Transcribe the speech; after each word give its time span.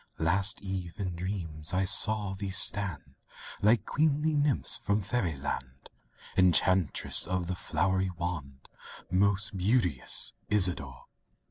Last 0.17 0.63
eve 0.63 0.95
in 0.99 1.15
dreams, 1.15 1.75
I 1.75 1.85
saw 1.85 2.33
thee 2.33 2.49
stand, 2.49 3.13
Like 3.61 3.85
queenly 3.85 4.33
nymphs 4.35 4.75
from 4.75 5.03
Fairy 5.03 5.35
land— 5.35 5.91
Enchantress 6.35 7.27
of 7.27 7.45
the 7.45 7.53
flowery 7.55 8.09
wand, 8.17 8.67
Most 9.11 9.55
beauteous 9.55 10.33
Isadore! 10.49 11.05